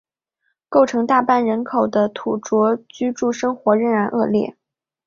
[0.67, 4.57] 构成大半人口的土着居住生活仍然恶劣。